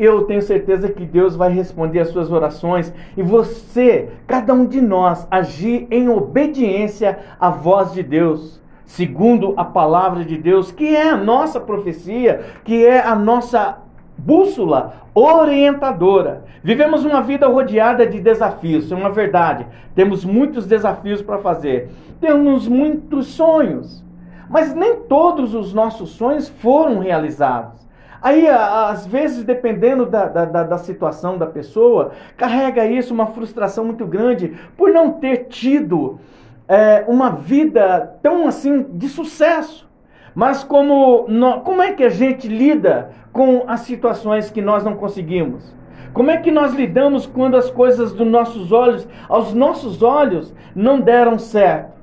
Eu 0.00 0.22
tenho 0.22 0.40
certeza 0.40 0.88
que 0.88 1.04
Deus 1.04 1.36
vai 1.36 1.52
responder 1.52 2.00
às 2.00 2.08
suas 2.08 2.32
orações 2.32 2.90
e 3.18 3.22
você, 3.22 4.08
cada 4.26 4.54
um 4.54 4.64
de 4.64 4.80
nós, 4.80 5.28
agir 5.30 5.86
em 5.90 6.08
obediência 6.08 7.18
à 7.38 7.50
voz 7.50 7.92
de 7.92 8.02
Deus, 8.02 8.62
segundo 8.86 9.52
a 9.58 9.64
palavra 9.64 10.24
de 10.24 10.38
Deus, 10.38 10.72
que 10.72 10.96
é 10.96 11.10
a 11.10 11.18
nossa 11.18 11.60
profecia, 11.60 12.40
que 12.64 12.82
é 12.82 13.06
a 13.06 13.14
nossa 13.14 13.76
bússola 14.16 14.94
orientadora. 15.14 16.46
Vivemos 16.64 17.04
uma 17.04 17.20
vida 17.20 17.46
rodeada 17.46 18.06
de 18.06 18.20
desafios, 18.20 18.90
é 18.90 18.94
uma 18.94 19.10
verdade. 19.10 19.66
Temos 19.94 20.24
muitos 20.24 20.66
desafios 20.66 21.20
para 21.20 21.36
fazer. 21.40 21.90
Temos 22.18 22.66
muitos 22.66 23.26
sonhos. 23.26 24.02
Mas 24.48 24.74
nem 24.74 24.96
todos 25.00 25.54
os 25.54 25.74
nossos 25.74 26.12
sonhos 26.12 26.48
foram 26.48 27.00
realizados. 27.00 27.89
Aí, 28.22 28.46
às 28.48 29.06
vezes, 29.06 29.44
dependendo 29.44 30.04
da, 30.04 30.26
da, 30.26 30.44
da, 30.44 30.78
situação 30.78 31.38
da 31.38 31.46
pessoa, 31.46 32.12
carrega 32.36 32.84
isso 32.84 33.14
uma 33.14 33.26
frustração 33.26 33.84
muito 33.84 34.06
grande 34.06 34.54
por 34.76 34.90
não 34.90 35.12
ter 35.12 35.46
tido 35.48 36.20
é, 36.68 37.04
uma 37.08 37.30
vida 37.30 38.18
tão 38.22 38.46
assim 38.46 38.82
de 38.92 39.08
sucesso. 39.08 39.88
mas 40.34 40.62
como, 40.62 41.26
como 41.64 41.82
é 41.82 41.92
que 41.92 42.04
a 42.04 42.10
gente 42.10 42.46
lida 42.46 43.10
com 43.32 43.64
as 43.66 43.80
situações 43.80 44.50
que 44.50 44.60
nós 44.60 44.84
não 44.84 44.96
conseguimos? 44.96 45.74
Como 46.12 46.30
é 46.30 46.36
que 46.36 46.50
nós 46.50 46.74
lidamos 46.74 47.24
quando 47.24 47.56
as 47.56 47.70
coisas 47.70 48.12
dos 48.12 48.26
nossos 48.26 48.70
olhos, 48.72 49.08
aos 49.28 49.54
nossos 49.54 50.02
olhos, 50.02 50.54
não 50.74 51.00
deram 51.00 51.38
certo? 51.38 51.99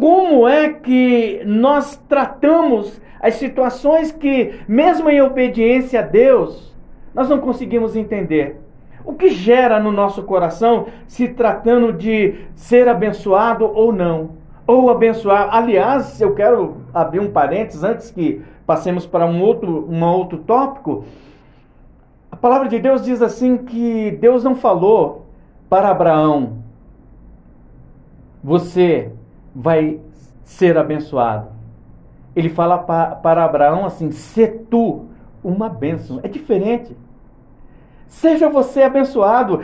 Como 0.00 0.48
é 0.48 0.72
que 0.72 1.42
nós 1.44 1.94
tratamos 2.08 2.98
as 3.20 3.34
situações 3.34 4.10
que, 4.10 4.54
mesmo 4.66 5.10
em 5.10 5.20
obediência 5.20 6.00
a 6.00 6.02
Deus, 6.02 6.74
nós 7.14 7.28
não 7.28 7.38
conseguimos 7.38 7.94
entender? 7.94 8.58
O 9.04 9.12
que 9.12 9.28
gera 9.28 9.78
no 9.78 9.92
nosso 9.92 10.22
coração 10.22 10.86
se 11.06 11.28
tratando 11.28 11.92
de 11.92 12.46
ser 12.54 12.88
abençoado 12.88 13.70
ou 13.74 13.92
não? 13.92 14.30
Ou 14.66 14.88
abençoar. 14.88 15.54
Aliás, 15.54 16.18
eu 16.18 16.34
quero 16.34 16.78
abrir 16.94 17.20
um 17.20 17.30
parênteses 17.30 17.84
antes 17.84 18.10
que 18.10 18.40
passemos 18.64 19.04
para 19.04 19.26
um 19.26 19.42
outro, 19.42 19.86
um 19.86 20.02
outro 20.02 20.38
tópico. 20.38 21.04
A 22.32 22.36
palavra 22.36 22.68
de 22.68 22.78
Deus 22.78 23.04
diz 23.04 23.20
assim 23.20 23.58
que 23.58 24.12
Deus 24.12 24.44
não 24.44 24.54
falou 24.54 25.26
para 25.68 25.90
Abraão: 25.90 26.54
você 28.42 29.12
vai 29.54 30.00
ser 30.42 30.76
abençoado. 30.76 31.48
Ele 32.34 32.48
fala 32.48 32.78
para, 32.78 33.44
Abraão 33.44 33.84
assim: 33.84 34.10
se 34.10 34.46
tu 34.46 35.06
uma 35.42 35.68
bênção. 35.68 36.20
É 36.22 36.28
diferente. 36.28 36.96
Seja 38.06 38.48
você 38.48 38.82
abençoado. 38.82 39.60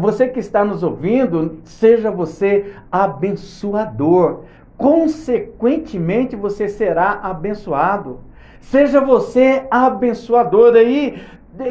Você 0.00 0.28
que 0.28 0.38
está 0.38 0.64
nos 0.64 0.82
ouvindo, 0.82 1.58
seja 1.64 2.10
você 2.10 2.74
abençoador. 2.90 4.44
Consequentemente, 4.76 6.36
você 6.36 6.68
será 6.68 7.20
abençoado. 7.22 8.20
Seja 8.60 9.00
você 9.00 9.66
abençoador. 9.70 10.74
Aí 10.74 11.20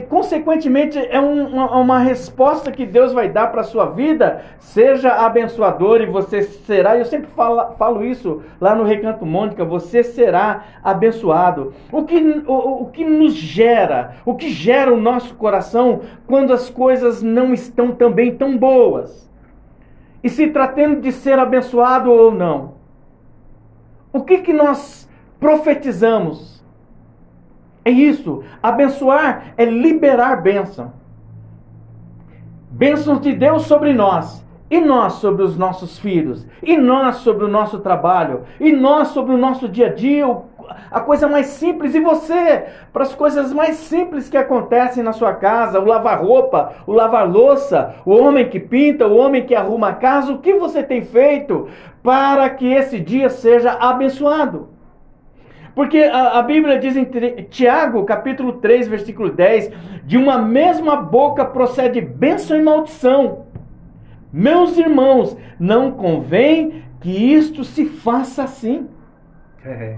consequentemente, 0.08 1.00
é 1.00 1.20
um, 1.20 1.48
uma, 1.48 1.78
uma, 1.78 2.00
resposta 2.00 2.72
que 2.72 2.86
Deus 2.86 3.12
vai 3.12 3.28
dar 3.28 3.48
para 3.48 3.62
a 3.62 3.64
sua 3.64 3.86
vida. 3.86 4.44
Seja 4.60 5.12
abençoador 5.12 6.02
e 6.02 6.06
você 6.06 6.44
será. 6.44 6.98
Eu 6.98 7.06
sempre 7.06 7.30
falo, 7.32 7.74
falo 7.74 8.06
isso 8.06 8.44
lá 8.62 8.76
no 8.76 8.84
Recanto 8.84 9.26
Mônica: 9.26 9.66
você 9.66 10.04
será 10.04 10.64
abençoado. 10.84 11.74
O 11.92 12.04
que, 12.04 12.18
o, 12.46 12.84
o 12.84 12.86
que 12.92 13.04
nos 13.04 13.34
gera, 13.34 14.16
o 14.26 14.36
que 14.36 14.50
gera 14.50 14.94
o 14.94 15.02
nosso 15.02 15.34
coração 15.36 16.02
quando 16.28 16.54
as 16.54 16.70
coisas 16.70 17.24
não 17.24 17.54
estão 17.54 17.92
também 17.92 18.36
tão 18.36 18.58
boas? 18.58 19.30
E 20.24 20.30
se 20.30 20.48
tratando 20.48 21.02
de 21.02 21.12
ser 21.12 21.40
abençoado 21.40 22.12
ou 22.12 22.32
não? 22.32 22.74
O 24.12 24.22
que, 24.22 24.40
que 24.40 24.54
nós 24.54 25.10
profetizamos? 25.40 26.59
É 27.90 27.92
isso. 27.92 28.44
Abençoar 28.62 29.54
é 29.58 29.66
liberar 29.66 30.44
bênção. 30.44 30.94
Bênçãos 32.70 33.20
de 33.20 33.34
Deus 33.34 33.64
sobre 33.64 33.94
nós. 33.94 34.46
E 34.70 34.80
nós 34.80 35.14
sobre 35.14 35.42
os 35.42 35.58
nossos 35.58 35.98
filhos. 35.98 36.46
E 36.62 36.78
nós 36.78 37.16
sobre 37.16 37.46
o 37.46 37.48
nosso 37.48 37.80
trabalho. 37.80 38.44
E 38.60 38.72
nós 38.72 39.08
sobre 39.08 39.34
o 39.34 39.40
nosso 39.40 39.68
dia 39.68 39.88
a 39.88 39.94
dia. 39.94 40.24
A 40.92 41.00
coisa 41.00 41.28
mais 41.28 41.48
simples. 41.48 41.96
E 41.96 42.00
você, 42.00 42.68
para 42.94 43.02
as 43.02 43.16
coisas 43.16 43.52
mais 43.52 43.78
simples 43.78 44.30
que 44.30 44.38
acontecem 44.38 45.02
na 45.02 45.12
sua 45.12 45.34
casa: 45.34 45.80
o 45.80 45.86
lavar 45.86 46.22
roupa, 46.22 46.74
o 46.86 46.94
lavar 46.94 47.28
louça, 47.28 47.96
o 48.06 48.12
homem 48.12 48.48
que 48.48 48.60
pinta, 48.60 49.08
o 49.08 49.18
homem 49.18 49.48
que 49.48 49.56
arruma 49.56 49.90
a 49.90 49.96
casa. 49.96 50.32
O 50.32 50.38
que 50.38 50.54
você 50.54 50.84
tem 50.84 51.02
feito 51.02 51.68
para 52.04 52.48
que 52.52 52.72
esse 52.72 53.00
dia 53.00 53.32
seja 53.32 53.72
abençoado? 53.72 54.79
Porque 55.80 56.00
a, 56.00 56.40
a, 56.40 56.42
Bíblia 56.42 56.78
diz 56.78 56.98
em 56.98 57.06
Tiago, 57.50 58.04
capítulo 58.04 58.52
3, 58.52 58.90
versículo 58.90 59.30
10, 59.30 59.72
de 60.04 60.18
uma 60.18 60.38
mesma 60.38 60.98
boca 60.98 61.46
procede 61.46 62.02
bênção 62.02 62.58
e 62.58 62.62
maldição. 62.62 63.46
Meus 64.30 64.78
irmãos, 64.78 65.38
não 65.58 65.90
convém 65.92 66.84
que 67.00 67.10
isto 67.10 67.64
se 67.64 67.86
faça 67.86 68.44
assim. 68.44 68.90
É. 69.64 69.96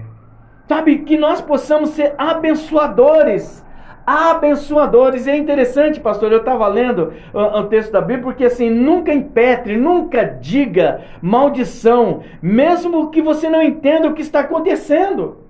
Sabe, 0.68 0.98
que 0.98 1.18
nós 1.18 1.40
possamos 1.40 1.90
ser 1.90 2.14
abençoadores. 2.16 3.66
Abençoadores. 4.06 5.26
E 5.26 5.30
é 5.30 5.36
interessante, 5.36 5.98
pastor, 5.98 6.30
eu 6.30 6.38
estava 6.38 6.68
lendo 6.68 7.12
o, 7.34 7.40
o 7.40 7.64
texto 7.64 7.90
da 7.90 8.00
Bíblia, 8.00 8.22
porque 8.22 8.44
assim, 8.44 8.70
nunca 8.70 9.12
impetre, 9.12 9.76
nunca 9.76 10.22
diga 10.22 11.00
maldição, 11.20 12.22
mesmo 12.40 13.10
que 13.10 13.20
você 13.20 13.48
não 13.48 13.60
entenda 13.60 14.06
o 14.06 14.14
que 14.14 14.22
está 14.22 14.38
acontecendo. 14.38 15.41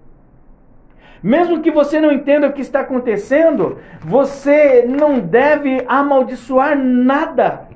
Mesmo 1.22 1.60
que 1.60 1.70
você 1.70 2.00
não 2.00 2.10
entenda 2.10 2.48
o 2.48 2.52
que 2.52 2.62
está 2.62 2.80
acontecendo, 2.80 3.78
você 4.00 4.84
não 4.88 5.20
deve 5.20 5.84
amaldiçoar 5.86 6.76
nada. 6.76 7.68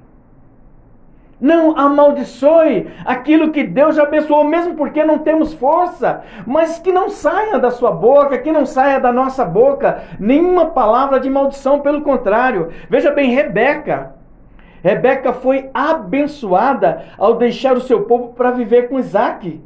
Não 1.38 1.78
amaldiçoe 1.78 2.90
aquilo 3.04 3.52
que 3.52 3.62
Deus 3.62 3.94
já 3.94 4.04
abençoou, 4.04 4.42
mesmo 4.42 4.74
porque 4.74 5.04
não 5.04 5.18
temos 5.18 5.52
força, 5.52 6.22
mas 6.46 6.78
que 6.78 6.90
não 6.90 7.10
saia 7.10 7.58
da 7.58 7.70
sua 7.70 7.92
boca, 7.92 8.38
que 8.38 8.50
não 8.50 8.64
saia 8.64 8.98
da 8.98 9.12
nossa 9.12 9.44
boca 9.44 10.02
nenhuma 10.18 10.66
palavra 10.66 11.20
de 11.20 11.28
maldição, 11.28 11.80
pelo 11.80 12.00
contrário. 12.00 12.70
Veja 12.88 13.10
bem, 13.10 13.30
Rebeca. 13.30 14.14
Rebeca 14.82 15.34
foi 15.34 15.68
abençoada 15.74 17.04
ao 17.18 17.34
deixar 17.34 17.76
o 17.76 17.82
seu 17.82 18.04
povo 18.04 18.32
para 18.32 18.50
viver 18.50 18.88
com 18.88 18.98
Isaac 18.98 19.60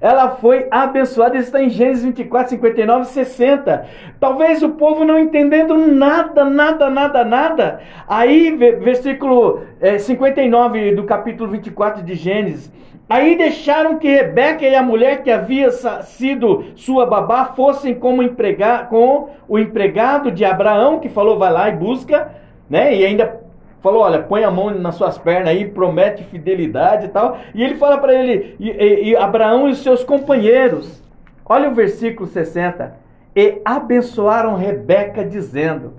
ela 0.00 0.30
foi 0.30 0.66
abençoada. 0.70 1.36
Isso 1.36 1.46
está 1.46 1.62
em 1.62 1.70
Gênesis 1.70 2.04
24, 2.04 2.50
59 2.50 3.02
e 3.02 3.06
60. 3.06 3.86
Talvez 4.20 4.62
o 4.62 4.70
povo 4.70 5.04
não 5.04 5.18
entendendo 5.18 5.76
nada, 5.76 6.44
nada, 6.44 6.88
nada, 6.88 7.24
nada. 7.24 7.80
Aí, 8.06 8.54
versículo 8.56 9.62
é, 9.80 9.98
59 9.98 10.94
do 10.94 11.04
capítulo 11.04 11.50
24 11.50 12.02
de 12.02 12.14
Gênesis. 12.14 12.72
Aí 13.08 13.36
deixaram 13.36 13.98
que 13.98 14.06
Rebeca 14.06 14.66
e 14.66 14.74
a 14.74 14.82
mulher 14.82 15.22
que 15.22 15.30
havia 15.30 15.70
sido 15.70 16.66
sua 16.74 17.06
babá 17.06 17.46
fossem 17.56 17.94
como 17.94 18.22
emprega, 18.22 18.86
com 18.90 19.30
o 19.48 19.58
empregado 19.58 20.30
de 20.30 20.44
Abraão, 20.44 21.00
que 21.00 21.08
falou, 21.08 21.38
vai 21.38 21.50
lá 21.50 21.70
e 21.70 21.72
busca, 21.72 22.30
né? 22.68 22.94
E 22.94 23.06
ainda 23.06 23.47
falou: 23.80 24.02
olha, 24.02 24.22
põe 24.22 24.44
a 24.44 24.50
mão 24.50 24.70
nas 24.70 24.94
suas 24.94 25.18
pernas 25.18 25.48
aí, 25.48 25.66
promete 25.66 26.24
fidelidade 26.24 27.06
e 27.06 27.08
tal. 27.08 27.38
E 27.54 27.62
ele 27.62 27.76
fala 27.76 27.98
para 27.98 28.14
ele, 28.14 28.56
e, 28.58 28.70
e, 28.70 29.10
e 29.10 29.16
Abraão 29.16 29.68
e 29.68 29.72
os 29.72 29.82
seus 29.82 30.04
companheiros. 30.04 31.02
Olha 31.44 31.70
o 31.70 31.74
versículo 31.74 32.28
60. 32.28 32.94
E 33.34 33.60
abençoaram 33.64 34.56
Rebeca, 34.56 35.24
dizendo: 35.24 35.94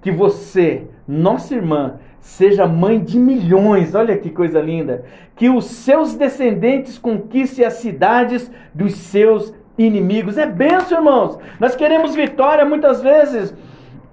Que 0.00 0.10
você, 0.10 0.84
nossa 1.06 1.54
irmã, 1.54 1.98
seja 2.20 2.66
mãe 2.66 2.98
de 2.98 3.18
milhões. 3.18 3.94
Olha 3.94 4.16
que 4.16 4.30
coisa 4.30 4.60
linda. 4.60 5.04
Que 5.36 5.48
os 5.48 5.66
seus 5.66 6.14
descendentes 6.14 6.98
conquistem 6.98 7.64
as 7.64 7.74
cidades 7.74 8.50
dos 8.74 8.94
seus 8.94 9.54
inimigos. 9.78 10.36
É 10.36 10.46
benção, 10.46 10.98
irmãos. 10.98 11.38
Nós 11.58 11.74
queremos 11.74 12.14
vitória 12.14 12.64
muitas 12.64 13.02
vezes 13.02 13.54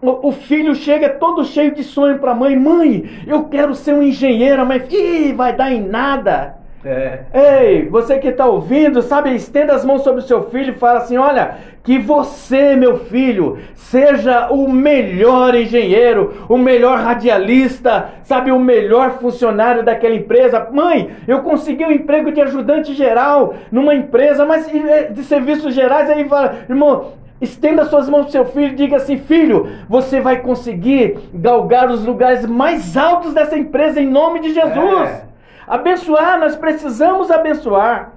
o, 0.01 0.32
filho 0.32 0.75
chega 0.75 1.10
todo 1.10 1.44
cheio 1.44 1.74
de 1.74 1.84
sonho 1.84 2.20
para 2.20 2.32
a 2.32 2.36
mãe: 2.36 2.56
Mãe, 2.56 3.10
eu 3.25 3.46
quero 3.46 3.74
ser 3.74 3.94
um 3.94 4.04
engenheiro. 4.04 4.66
Mas, 4.66 4.92
ih, 4.92 5.34
vai 5.34 5.56
dar 5.56 5.72
em 5.72 5.82
nada. 5.82 6.56
É. 6.86 7.20
Ei, 7.34 7.89
você 7.89 8.20
que 8.20 8.27
está 8.27 8.46
ouvindo, 8.46 9.01
sabe, 9.01 9.34
estenda 9.36 9.74
as 9.74 9.84
mãos 9.84 10.04
sobre 10.04 10.20
o 10.20 10.25
seu 10.25 10.44
filho 10.50 10.74
e 10.74 10.77
fala 10.77 11.00
assim: 11.00 11.18
Olha, 11.18 11.56
que 11.84 11.98
você, 11.98 12.75
meu 12.75 13.00
filho, 13.00 13.58
seja 13.74 14.50
o 14.51 14.70
melhor 14.72 15.56
engenheiro, 15.56 16.46
o 16.48 16.58
melhor 16.58 17.00
radialista, 17.00 18.12
sabe, 18.24 18.51
o 18.51 18.60
melhor 18.60 19.18
funcionário 19.20 19.84
daquela 19.84 20.16
empresa. 20.16 20.70
Mãe, 20.72 21.10
eu 21.27 21.42
consegui 21.42 21.84
um 21.84 21.92
emprego 21.92 22.32
de 22.32 22.39
ajudante 22.39 22.94
geral 22.94 23.56
numa 23.72 23.96
empresa, 23.96 24.46
mas 24.46 24.70
de 25.12 25.24
serviços 25.24 25.74
gerais. 25.74 26.10
Aí 26.10 26.30
fala: 26.30 26.58
Irmão, 26.70 27.13
Estenda 27.39 27.86
suas 27.86 28.10
mãos 28.10 28.24
para 28.24 28.32
seu 28.32 28.46
filho 28.46 28.74
e 28.74 28.75
diga 28.75 28.98
assim: 28.98 29.17
Filho, 29.17 29.67
você 29.88 30.20
vai 30.20 30.41
conseguir 30.41 31.20
galgar 31.34 31.89
os 31.89 32.03
lugares 32.03 32.46
mais 32.46 32.98
altos 32.98 33.34
dessa 33.34 33.58
empresa 33.58 34.01
em 34.01 34.08
nome 34.08 34.39
de 34.39 34.53
Jesus. 34.53 35.10
É. 35.10 35.25
Abençoar, 35.67 36.39
nós 36.39 36.56
precisamos 36.56 37.29
abençoar. 37.29 38.13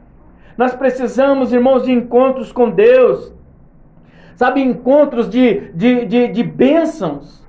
Nós 0.57 0.75
precisamos, 0.75 1.53
irmãos, 1.53 1.85
de 1.85 1.93
encontros 1.93 2.53
com 2.53 2.71
Deus. 2.71 3.33
Sabe, 4.37 4.63
encontros 4.63 5.29
de, 5.29 5.71
de, 5.75 6.07
de, 6.07 6.29
de 6.29 6.43
bênçãos. 6.43 7.41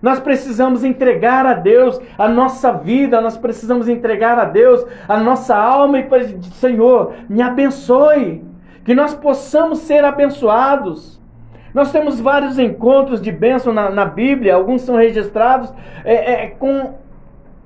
Nós 0.00 0.20
precisamos 0.20 0.84
entregar 0.84 1.44
a 1.46 1.54
Deus 1.54 2.00
a 2.16 2.28
nossa 2.28 2.72
vida, 2.72 3.20
nós 3.20 3.36
precisamos 3.36 3.88
entregar 3.88 4.38
a 4.38 4.44
Deus 4.44 4.84
a 5.08 5.18
nossa 5.18 5.56
alma 5.56 5.98
e 5.98 6.42
Senhor, 6.52 7.14
me 7.28 7.42
abençoe 7.42 8.44
que 8.88 8.94
nós 8.94 9.14
possamos 9.14 9.80
ser 9.80 10.02
abençoados. 10.02 11.20
Nós 11.74 11.92
temos 11.92 12.18
vários 12.18 12.58
encontros 12.58 13.20
de 13.20 13.30
bênção 13.30 13.70
na, 13.70 13.90
na 13.90 14.06
Bíblia, 14.06 14.54
alguns 14.54 14.80
são 14.80 14.96
registrados 14.96 15.70
é, 16.06 16.32
é, 16.32 16.46
com 16.46 16.94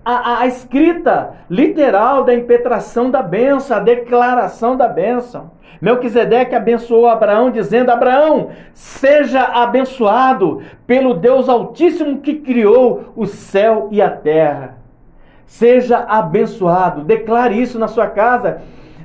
a, 0.04 0.40
a, 0.40 0.46
escrita 0.48 1.34
literal 1.48 2.24
da 2.24 2.34
impetração 2.34 3.08
da 3.08 3.22
bênção, 3.22 3.76
a 3.76 3.78
declaração 3.78 4.76
da 4.76 4.88
bênção. 4.88 5.52
Melquisedeque 5.80 6.56
abençoou 6.56 7.06
Abraão, 7.06 7.52
dizendo: 7.52 7.90
Abraão, 7.90 8.48
seja 8.74 9.44
abençoado 9.44 10.60
pelo 10.88 11.14
Deus 11.14 11.48
Altíssimo 11.48 12.18
que 12.18 12.34
criou 12.34 13.12
o 13.14 13.26
céu 13.26 13.86
e 13.92 14.02
a 14.02 14.10
terra. 14.10 14.76
Seja 15.46 15.98
abençoado. 15.98 17.04
Declare 17.04 17.62
isso 17.62 17.78
na 17.78 17.86
sua 17.86 18.08
casa. 18.08 18.60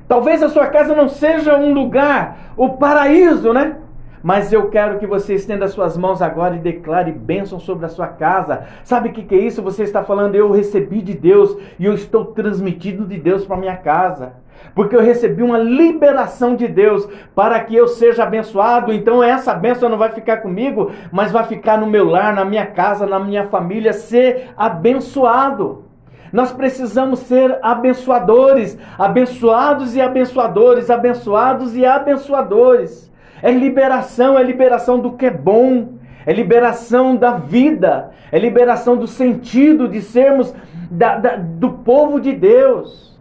Talvez 0.08 0.42
a 0.42 0.50
sua 0.50 0.68
casa 0.68 0.96
não 0.96 1.10
seja 1.10 1.58
um 1.58 1.74
lugar, 1.74 2.54
o 2.56 2.70
paraíso, 2.70 3.52
né? 3.52 3.78
Mas 4.24 4.52
eu 4.52 4.70
quero 4.70 5.00
que 5.00 5.08
você 5.08 5.36
estenda 5.36 5.68
suas 5.68 5.98
mãos 5.98 6.22
agora 6.22 6.56
e 6.56 6.60
declare 6.60 7.12
bênção 7.12 7.60
sobre 7.60 7.86
a 7.86 7.90
sua 7.90 8.08
casa. 8.08 8.66
Sabe 8.84 9.10
o 9.10 9.14
que, 9.14 9.24
que 9.24 9.36
é 9.36 9.40
isso? 9.40 9.62
Você 9.62 9.84
está 9.84 10.04
falando, 10.04 10.36
eu 10.36 10.52
recebi 10.52 11.02
de 11.02 11.14
Deus 11.14 11.56
e 11.80 11.86
eu 11.86 11.94
estou 11.94 12.26
transmitindo 12.26 13.06
de 13.06 13.18
Deus 13.18 13.46
para 13.46 13.58
minha 13.58 13.78
casa. 13.78 14.34
Porque 14.74 14.96
eu 14.96 15.02
recebi 15.02 15.44
uma 15.44 15.58
liberação 15.58 16.56
de 16.56 16.68
Deus 16.68 17.08
para 17.36 17.60
que 17.62 17.76
eu 17.76 17.88
seja 17.88 18.24
abençoado. 18.24 18.92
Então 18.92 19.24
essa 19.24 19.54
bênção 19.54 19.88
não 19.88 19.98
vai 19.98 20.10
ficar 20.10 20.38
comigo, 20.38 20.92
mas 21.12 21.32
vai 21.32 21.44
ficar 21.46 21.78
no 21.78 21.88
meu 21.88 22.06
lar, 22.06 22.34
na 22.34 22.44
minha 22.44 22.66
casa, 22.66 23.06
na 23.06 23.20
minha 23.20 23.46
família, 23.46 23.94
ser 23.94 24.50
abençoado. 24.58 25.87
Nós 26.32 26.52
precisamos 26.52 27.20
ser 27.20 27.58
abençoadores, 27.62 28.78
abençoados 28.98 29.96
e 29.96 30.02
abençoadores, 30.02 30.90
abençoados 30.90 31.76
e 31.76 31.86
abençoadores. 31.86 33.12
É 33.42 33.52
liberação, 33.52 34.38
é 34.38 34.44
liberação 34.44 35.00
do 35.00 35.14
que 35.14 35.28
é 35.28 35.32
bom, 35.32 35.94
é 36.26 36.34
liberação 36.34 37.16
da 37.16 37.32
vida, 37.32 38.12
é 38.32 38.40
liberação 38.40 38.98
do 38.98 39.08
sentido 39.08 39.88
de 39.88 40.02
sermos 40.02 40.54
da, 40.92 41.18
da, 41.18 41.36
do 41.36 41.70
povo 41.70 42.20
de 42.20 42.34
Deus. 42.34 43.18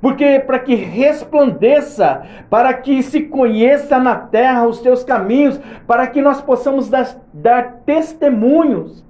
Porque 0.00 0.40
para 0.40 0.58
que 0.58 0.74
resplandeça, 0.74 2.22
para 2.48 2.72
que 2.72 3.02
se 3.02 3.22
conheça 3.22 3.98
na 3.98 4.16
terra 4.16 4.66
os 4.66 4.80
teus 4.80 5.04
caminhos, 5.04 5.60
para 5.86 6.06
que 6.06 6.22
nós 6.22 6.40
possamos 6.40 6.88
dar, 6.88 7.06
dar 7.34 7.80
testemunhos 7.84 9.04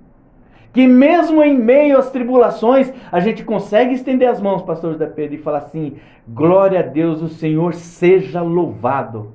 que 0.73 0.87
mesmo 0.87 1.43
em 1.43 1.59
meio 1.59 1.99
às 1.99 2.11
tribulações, 2.11 2.93
a 3.11 3.19
gente 3.21 3.45
consegue 3.45 3.95
estender 3.95 4.29
as 4.29 4.41
mãos, 4.41 4.63
pastor 4.63 4.93
José 4.93 5.07
Pedro, 5.07 5.35
e 5.35 5.43
falar 5.43 5.59
assim: 5.59 5.97
glória 6.29 6.81
a 6.81 6.83
Deus, 6.83 7.23
o 7.23 7.29
Senhor 7.29 7.75
seja 7.75 8.41
louvado. 8.41 9.33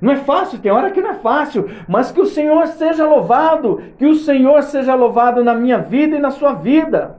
Não 0.00 0.12
é 0.12 0.16
fácil, 0.16 0.58
tem 0.58 0.70
hora 0.70 0.90
que 0.90 1.00
não 1.00 1.10
é 1.10 1.14
fácil, 1.14 1.70
mas 1.88 2.12
que 2.12 2.20
o 2.20 2.26
Senhor 2.26 2.66
seja 2.66 3.06
louvado, 3.06 3.82
que 3.98 4.04
o 4.04 4.14
Senhor 4.14 4.62
seja 4.62 4.94
louvado 4.94 5.42
na 5.42 5.54
minha 5.54 5.78
vida 5.78 6.16
e 6.16 6.20
na 6.20 6.30
sua 6.30 6.52
vida. 6.52 7.18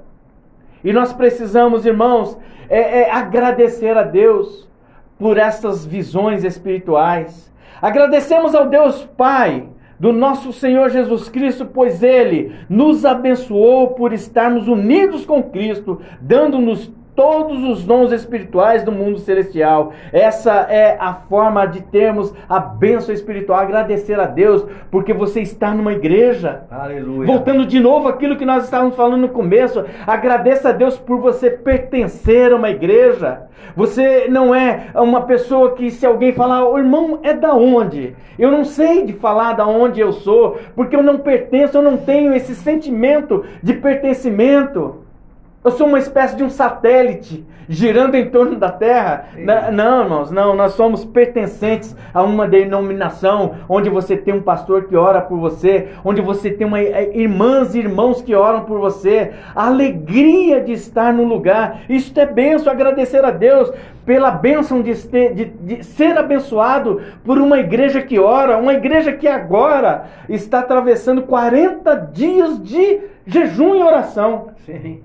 E 0.83 0.93
nós 0.93 1.11
precisamos, 1.11 1.85
irmãos, 1.87 2.37
é, 2.69 3.01
é 3.01 3.11
agradecer 3.11 3.97
a 3.97 4.03
Deus 4.03 4.69
por 5.17 5.37
essas 5.37 5.83
visões 5.83 6.43
espirituais. 6.43 7.51
Agradecemos 7.81 8.53
ao 8.53 8.67
Deus 8.67 9.03
Pai 9.17 9.67
do 9.99 10.13
nosso 10.13 10.53
Senhor 10.53 10.89
Jesus 10.89 11.29
Cristo, 11.29 11.65
pois 11.65 12.03
Ele 12.03 12.51
nos 12.69 13.05
abençoou 13.05 13.89
por 13.89 14.13
estarmos 14.13 14.67
unidos 14.67 15.25
com 15.25 15.41
Cristo, 15.43 16.01
dando-nos 16.21 16.91
todos 17.17 17.63
os 17.63 17.83
dons 17.83 18.11
espirituais 18.11 18.83
do 18.83 18.91
mundo 18.91 19.17
celestial. 19.17 19.91
Essa 20.13 20.67
é 20.69 20.95
a 20.99 21.15
forma 21.15 21.65
de 21.65 21.81
termos 21.81 22.31
a 22.47 22.59
bênção 22.59 23.11
espiritual. 23.13 23.59
Agradecer 23.59 24.19
a 24.19 24.27
Deus 24.27 24.63
porque 24.91 25.11
você 25.13 25.41
está 25.41 25.73
numa 25.73 25.93
igreja. 25.93 26.61
Aleluia. 26.69 27.25
Voltando 27.25 27.65
de 27.65 27.79
novo 27.79 28.07
aquilo 28.07 28.37
que 28.37 28.45
nós 28.45 28.65
estávamos 28.65 28.95
falando 28.95 29.21
no 29.21 29.29
começo. 29.29 29.83
Agradeça 30.05 30.69
a 30.69 30.71
Deus 30.71 30.95
por 30.95 31.19
você 31.19 31.49
pertencer 31.49 32.53
a 32.53 32.55
uma 32.55 32.69
igreja. 32.69 33.47
Você 33.75 34.27
não 34.29 34.53
é 34.53 34.87
uma 34.93 35.21
pessoa 35.21 35.73
que 35.73 35.89
se 35.89 36.05
alguém 36.05 36.31
falar, 36.33 36.69
o 36.69 36.77
irmão 36.77 37.19
é 37.23 37.33
da 37.33 37.53
onde? 37.55 38.15
Eu 38.37 38.51
não 38.51 38.63
sei 38.63 39.03
de 39.03 39.13
falar 39.13 39.53
da 39.53 39.65
onde 39.65 39.99
eu 39.99 40.11
sou, 40.11 40.59
porque 40.75 40.95
eu 40.95 41.01
não 41.01 41.17
pertenço, 41.17 41.77
eu 41.77 41.81
não 41.81 41.97
tenho 41.97 42.33
esse 42.33 42.53
sentimento 42.53 43.43
de 43.63 43.73
pertencimento. 43.73 45.06
Eu 45.67 45.71
sou 45.71 45.85
uma 45.85 45.99
espécie 45.99 46.33
de 46.37 46.45
um 46.45 46.49
satélite 46.49 47.45
girando 47.67 48.15
em 48.15 48.29
torno 48.29 48.55
da 48.55 48.71
Terra. 48.71 49.25
Não, 49.73 50.03
irmãos, 50.03 50.31
não. 50.31 50.55
Nós 50.55 50.75
somos 50.75 51.03
pertencentes 51.03 51.93
a 52.13 52.23
uma 52.23 52.47
denominação 52.47 53.55
onde 53.67 53.89
você 53.89 54.15
tem 54.15 54.33
um 54.33 54.41
pastor 54.41 54.85
que 54.85 54.95
ora 54.95 55.19
por 55.19 55.37
você, 55.37 55.89
onde 56.05 56.21
você 56.21 56.51
tem 56.51 56.65
uma, 56.65 56.79
é, 56.79 57.11
irmãs 57.13 57.75
e 57.75 57.79
irmãos 57.79 58.21
que 58.21 58.33
oram 58.33 58.63
por 58.63 58.79
você. 58.79 59.33
A 59.53 59.67
alegria 59.67 60.61
de 60.61 60.71
estar 60.71 61.11
no 61.11 61.25
lugar. 61.25 61.81
Isso 61.89 62.17
é 62.17 62.25
benção. 62.25 62.71
Agradecer 62.71 63.25
a 63.25 63.31
Deus 63.31 63.69
pela 64.05 64.31
bênção 64.31 64.81
de, 64.81 64.95
ter, 65.05 65.33
de, 65.33 65.45
de 65.47 65.83
ser 65.83 66.17
abençoado 66.17 67.01
por 67.25 67.37
uma 67.39 67.59
igreja 67.59 68.01
que 68.01 68.17
ora, 68.17 68.57
uma 68.57 68.73
igreja 68.73 69.11
que 69.11 69.27
agora 69.27 70.05
está 70.29 70.59
atravessando 70.59 71.23
40 71.23 71.93
dias 72.13 72.63
de 72.63 73.01
jejum 73.25 73.75
e 73.75 73.83
oração. 73.83 74.51
Sim. 74.65 75.01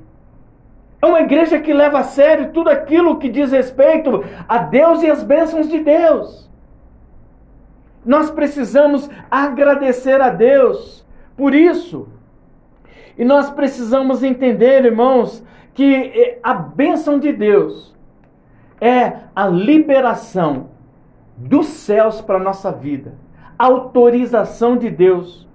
É 1.03 1.07
uma 1.07 1.21
igreja 1.21 1.59
que 1.59 1.73
leva 1.73 1.99
a 1.99 2.05
sério 2.05 2.53
tudo 2.53 2.71
aquilo 2.71 3.19
que 3.19 3.29
diz 3.29 3.51
respeito 3.51 4.25
a 4.49 4.59
Deus 4.59 5.03
e 5.03 5.11
as 5.11 5.25
bênçãos 5.25 5.69
de 5.69 5.81
Deus. 5.81 6.49
Nós 8.07 8.31
precisamos 8.31 9.11
agradecer 9.29 10.21
a 10.21 10.29
Deus 10.29 11.05
por 11.37 11.57
isso. 11.57 12.09
E 13.19 13.25
nós 13.25 13.51
precisamos 13.51 14.23
entender, 14.23 14.85
irmãos, 14.85 15.45
que 15.75 15.93
eh, 15.93 16.39
a 16.41 16.55
bênção 16.55 17.19
de 17.19 17.33
Deus 17.33 17.93
é 18.81 19.15
a 19.35 19.49
liberação 19.49 20.69
dos 21.37 21.67
céus 21.67 22.21
para 22.21 22.37
a 22.37 22.43
nossa 22.43 22.71
vida, 22.71 23.15
a 23.59 23.67
autorização 23.67 24.77
de 24.77 24.89
Deus 24.89 25.49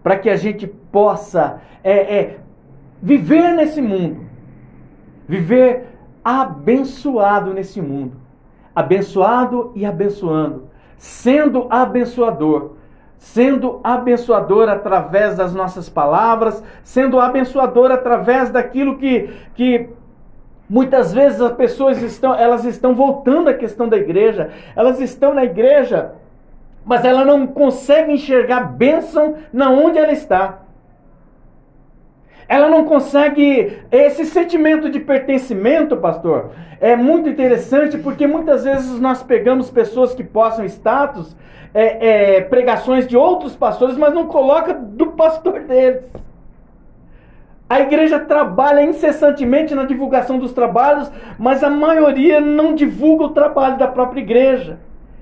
para 0.00 0.16
que 0.16 0.30
a 0.30 0.36
gente 0.36 0.66
possa 0.66 1.60
é, 1.82 2.18
é, 2.18 2.38
viver 3.02 3.54
nesse 3.54 3.82
mundo 3.82 4.21
viver 5.28 5.86
abençoado 6.24 7.52
nesse 7.52 7.80
mundo, 7.80 8.16
abençoado 8.74 9.72
e 9.74 9.84
abençoando, 9.84 10.68
sendo 10.96 11.66
abençoador, 11.70 12.72
sendo 13.18 13.80
abençoador 13.82 14.68
através 14.68 15.36
das 15.36 15.54
nossas 15.54 15.88
palavras, 15.88 16.62
sendo 16.82 17.20
abençoador 17.20 17.90
através 17.90 18.50
daquilo 18.50 18.98
que, 18.98 19.30
que 19.54 19.90
muitas 20.68 21.12
vezes 21.12 21.40
as 21.40 21.52
pessoas 21.52 22.02
estão, 22.02 22.34
elas 22.34 22.64
estão 22.64 22.94
voltando 22.94 23.48
à 23.48 23.54
questão 23.54 23.88
da 23.88 23.96
igreja, 23.96 24.50
elas 24.74 25.00
estão 25.00 25.34
na 25.34 25.44
igreja, 25.44 26.14
mas 26.84 27.04
ela 27.04 27.24
não 27.24 27.46
consegue 27.46 28.12
enxergar 28.12 28.72
bênção 28.72 29.36
na 29.52 29.70
onde 29.70 29.98
ela 29.98 30.12
está 30.12 30.61
ela 32.48 32.68
não 32.68 32.84
consegue. 32.84 33.78
Esse 33.90 34.24
sentimento 34.24 34.90
de 34.90 35.00
pertencimento, 35.00 35.96
pastor, 35.96 36.50
é 36.80 36.96
muito 36.96 37.28
interessante 37.28 37.98
porque 37.98 38.26
muitas 38.26 38.64
vezes 38.64 39.00
nós 39.00 39.22
pegamos 39.22 39.70
pessoas 39.70 40.14
que 40.14 40.24
possam 40.24 40.64
status, 40.64 41.36
é, 41.74 42.36
é, 42.36 42.40
pregações 42.40 43.06
de 43.06 43.16
outros 43.16 43.54
pastores, 43.54 43.96
mas 43.96 44.12
não 44.12 44.26
coloca 44.26 44.74
do 44.74 45.06
pastor 45.12 45.60
deles. 45.60 46.04
A 47.72 47.80
igreja 47.80 48.18
trabalha 48.20 48.82
incessantemente 48.82 49.74
na 49.74 49.84
divulgação 49.84 50.38
dos 50.38 50.52
trabalhos, 50.52 51.10
mas 51.38 51.64
a 51.64 51.70
maioria 51.70 52.38
não 52.38 52.74
divulga 52.74 53.24
o 53.24 53.30
trabalho 53.30 53.78
da 53.78 53.86
própria 53.86 54.20
igreja. 54.20 54.78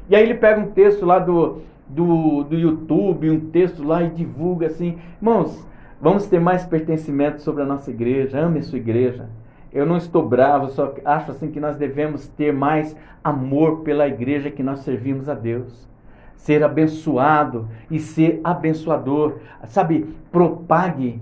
E 0.08 0.16
aí 0.16 0.24
ele 0.24 0.34
pega 0.34 0.60
um 0.60 0.66
texto 0.66 1.06
lá 1.06 1.20
do, 1.20 1.62
do, 1.86 2.42
do 2.42 2.56
YouTube, 2.56 3.30
um 3.30 3.38
texto 3.38 3.84
lá 3.84 4.02
e 4.02 4.08
divulga 4.08 4.66
assim. 4.66 4.98
Irmãos, 5.22 5.64
Vamos 6.02 6.26
ter 6.26 6.40
mais 6.40 6.64
pertencimento 6.64 7.42
sobre 7.42 7.62
a 7.62 7.66
nossa 7.66 7.90
igreja. 7.90 8.40
Ame 8.40 8.60
a 8.60 8.62
sua 8.62 8.78
igreja. 8.78 9.28
Eu 9.70 9.84
não 9.84 9.98
estou 9.98 10.26
bravo, 10.26 10.70
só 10.70 10.94
acho 11.04 11.30
assim 11.30 11.50
que 11.50 11.60
nós 11.60 11.76
devemos 11.76 12.26
ter 12.26 12.54
mais 12.54 12.96
amor 13.22 13.80
pela 13.80 14.08
igreja 14.08 14.50
que 14.50 14.62
nós 14.62 14.80
servimos 14.80 15.28
a 15.28 15.34
Deus. 15.34 15.86
Ser 16.36 16.64
abençoado 16.64 17.68
e 17.90 17.98
ser 17.98 18.40
abençoador. 18.42 19.40
Sabe, 19.66 20.16
propague 20.32 21.20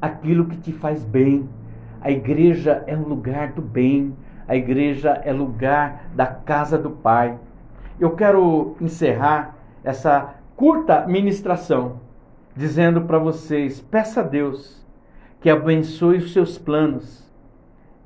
aquilo 0.00 0.46
que 0.46 0.56
te 0.56 0.72
faz 0.72 1.02
bem. 1.02 1.48
A 2.00 2.08
igreja 2.08 2.84
é 2.86 2.96
um 2.96 3.02
lugar 3.02 3.50
do 3.52 3.60
bem. 3.60 4.16
A 4.46 4.54
igreja 4.54 5.20
é 5.24 5.32
lugar 5.32 6.04
da 6.14 6.26
casa 6.26 6.78
do 6.78 6.90
Pai. 6.90 7.36
Eu 7.98 8.12
quero 8.12 8.76
encerrar 8.80 9.56
essa 9.82 10.34
curta 10.54 11.08
ministração 11.08 12.01
dizendo 12.56 13.02
para 13.02 13.18
vocês: 13.18 13.80
peça 13.80 14.20
a 14.20 14.24
Deus 14.24 14.84
que 15.40 15.50
abençoe 15.50 16.18
os 16.18 16.32
seus 16.32 16.56
planos 16.56 17.22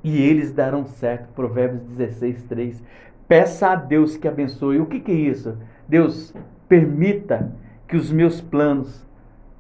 e 0.03 0.23
eles 0.23 0.53
darão 0.53 0.87
certo. 0.87 1.33
Provérbios 1.35 1.83
16, 1.83 2.45
3. 2.45 2.83
Peça 3.29 3.69
a 3.69 3.75
Deus 3.75 4.17
que 4.17 4.29
abençoe. 4.29 4.79
O 4.79 4.87
que, 4.87 5.01
que 5.01 5.11
é 5.11 5.15
isso? 5.15 5.57
Deus, 5.89 6.35
permita 6.69 7.53
que 7.89 7.97
os 7.97 8.11
meus 8.11 8.41
planos 8.41 9.05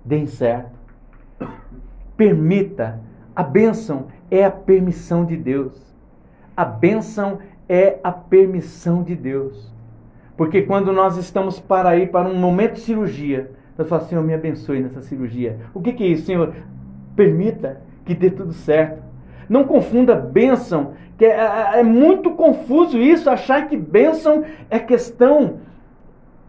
deem 0.04 0.26
certo. 0.26 0.76
Permita 2.16 3.00
A 3.34 3.42
bênção 3.42 4.06
é 4.30 4.44
a 4.44 4.50
permissão 4.50 5.24
de 5.24 5.36
Deus. 5.36 5.94
A 6.56 6.64
bênção 6.64 7.38
é 7.68 7.98
a 8.02 8.10
permissão 8.10 9.02
de 9.02 9.14
Deus. 9.14 9.70
Porque 10.36 10.62
quando 10.62 10.92
nós 10.92 11.16
estamos 11.16 11.60
para 11.60 11.96
ir 11.96 12.10
para 12.10 12.28
um 12.28 12.38
momento 12.38 12.74
de 12.74 12.80
cirurgia, 12.80 13.50
nós 13.76 13.88
falamos, 13.88 14.08
Senhor, 14.08 14.22
me 14.22 14.34
abençoe 14.34 14.80
nessa 14.80 15.02
cirurgia. 15.02 15.58
O 15.74 15.80
que, 15.80 15.92
que 15.92 16.04
é 16.04 16.06
isso, 16.08 16.26
Senhor? 16.26 16.54
Permita 17.14 17.80
que 18.04 18.14
dê 18.14 18.30
tudo 18.30 18.52
certo. 18.52 19.02
Não 19.48 19.64
confunda 19.64 20.14
bênção, 20.14 20.94
que 21.18 21.24
é, 21.24 21.30
é, 21.30 21.80
é 21.80 21.82
muito 21.82 22.30
confuso 22.32 22.98
isso, 22.98 23.30
achar 23.30 23.68
que 23.68 23.76
bênção 23.76 24.44
é 24.70 24.78
questão 24.78 25.58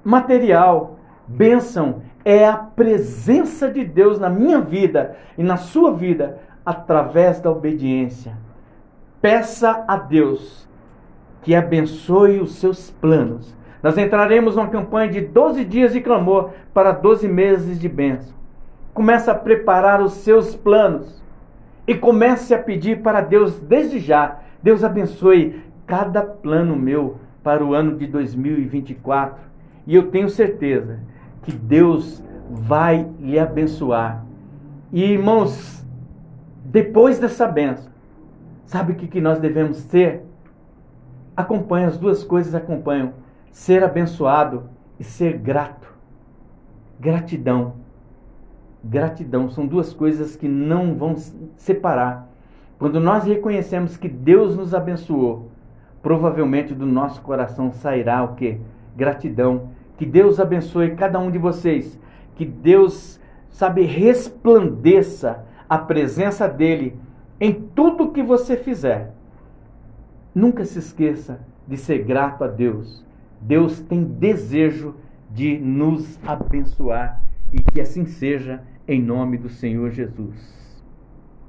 material. 0.04 0.98
Bênção 1.28 2.02
é 2.24 2.46
a 2.46 2.56
presença 2.56 3.70
de 3.70 3.84
Deus 3.84 4.20
na 4.20 4.30
minha 4.30 4.60
vida 4.60 5.16
e 5.38 5.44
na 5.44 5.58
sua 5.58 5.94
vida 5.94 6.40
através 6.66 7.40
da 7.40 7.52
obediência. 7.52 8.34
Peça 9.22 9.84
a 9.88 9.98
Deus 9.98 10.68
que 11.42 11.56
abençoe 11.56 12.40
os 12.40 12.56
seus 12.56 12.90
planos. 12.90 13.56
Nós 13.88 13.98
entraremos 13.98 14.58
numa 14.58 14.68
campanha 14.68 15.10
de 15.10 15.22
12 15.22 15.64
dias 15.64 15.94
de 15.94 16.02
clamor 16.02 16.50
para 16.74 16.92
12 16.92 17.26
meses 17.26 17.80
de 17.80 17.88
bênção. 17.88 18.36
Comece 18.94 19.32
a 19.32 19.34
preparar 19.34 20.02
os 20.02 20.12
seus 20.12 20.54
planos 20.54 21.24
e 21.88 21.96
comece 21.96 22.54
a 22.54 22.60
pedir 22.60 23.02
para 23.02 23.22
Deus 23.22 23.62
desde 23.62 24.00
já. 24.00 24.40
Deus 24.62 24.84
abençoe 24.84 25.64
cada 25.86 26.22
plano 26.22 26.76
meu 26.76 27.16
para 27.42 27.64
o 27.64 27.74
ano 27.74 27.96
de 27.96 28.06
2024. 28.08 29.40
E 29.86 29.96
eu 29.96 30.12
tenho 30.12 30.28
certeza 30.28 31.00
que 31.44 31.54
Deus 31.54 32.22
vai 32.50 33.08
lhe 33.22 33.40
abençoar. 33.40 34.26
E 34.92 35.02
irmãos, 35.02 35.82
depois 36.66 37.20
dessa 37.20 37.48
benção, 37.48 37.90
sabe 38.66 38.92
o 38.92 38.96
que, 38.98 39.22
nós 39.22 39.40
devemos 39.40 39.78
ser? 39.78 40.26
Acompanha, 41.38 41.88
as 41.88 41.98
duas 41.98 42.22
coisas 42.22 42.54
acompanham: 42.54 43.14
ser 43.52 43.84
abençoado 43.84 44.70
e 45.00 45.04
ser 45.04 45.38
grato. 45.38 45.94
Gratidão. 47.00 47.74
Gratidão 48.84 49.50
são 49.50 49.66
duas 49.66 49.94
coisas 49.94 50.36
que 50.36 50.48
não 50.48 50.96
vão 50.96 51.16
separar. 51.58 52.30
Quando 52.80 53.00
nós 53.00 53.24
reconhecemos 53.26 53.98
que 53.98 54.08
Deus 54.08 54.56
nos 54.56 54.74
abençoou, 54.74 55.50
provavelmente 56.02 56.74
do 56.74 56.86
nosso 56.86 57.22
coração 57.22 57.72
sairá 57.72 58.24
o 58.24 58.36
que? 58.36 58.60
Gratidão. 58.96 59.70
Que 59.98 60.06
Deus 60.06 60.40
abençoe 60.40 60.96
cada 60.96 61.20
um 61.20 61.32
de 61.32 61.38
vocês. 61.38 62.00
Que 62.36 62.46
Deus, 62.46 63.20
sabe, 63.50 63.82
resplandeça 63.82 65.44
a 65.68 65.78
presença 65.78 66.48
dele 66.48 66.96
em 67.40 67.52
tudo 67.52 68.12
que 68.12 68.22
você 68.22 68.56
fizer. 68.56 69.14
Nunca 70.34 70.64
se 70.66 70.78
esqueça 70.80 71.40
de 71.68 71.78
ser 71.78 72.04
grato 72.04 72.44
a 72.44 72.48
Deus. 72.48 73.04
Deus 73.42 73.80
tem 73.82 74.04
desejo 74.04 74.96
de 75.32 75.58
nos 75.58 76.20
abençoar 76.24 77.22
e 77.54 77.62
que 77.62 77.80
assim 77.80 78.06
seja 78.06 78.62
em 78.88 79.02
nome 79.02 79.38
do 79.38 79.50
Senhor 79.50 79.92
Jesus. 79.92 80.57